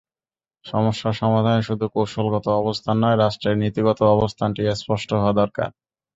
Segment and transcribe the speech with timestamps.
[0.65, 5.69] সমস্যার সমাধানে শুধু কৌশলগত অবস্থান নয়, রাষ্ট্রের নীতিগত অবস্থানটিও স্পষ্ট হওয়া দরকার।